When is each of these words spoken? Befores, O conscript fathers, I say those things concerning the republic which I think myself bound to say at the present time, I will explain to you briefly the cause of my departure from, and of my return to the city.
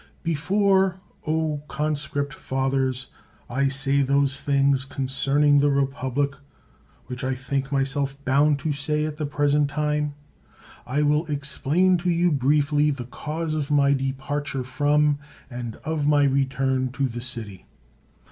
Befores, 0.25 0.95
O 1.27 1.61
conscript 1.67 2.33
fathers, 2.33 3.05
I 3.47 3.67
say 3.67 4.01
those 4.01 4.41
things 4.41 4.83
concerning 4.83 5.59
the 5.59 5.69
republic 5.69 6.33
which 7.05 7.23
I 7.23 7.35
think 7.35 7.71
myself 7.71 8.17
bound 8.25 8.57
to 8.61 8.71
say 8.73 9.05
at 9.05 9.17
the 9.17 9.27
present 9.27 9.69
time, 9.69 10.15
I 10.87 11.03
will 11.03 11.27
explain 11.27 11.97
to 11.99 12.09
you 12.09 12.31
briefly 12.31 12.89
the 12.89 13.05
cause 13.05 13.53
of 13.53 13.69
my 13.69 13.93
departure 13.93 14.63
from, 14.63 15.19
and 15.51 15.75
of 15.85 16.07
my 16.07 16.23
return 16.23 16.91
to 16.93 17.07
the 17.07 17.21
city. 17.21 17.67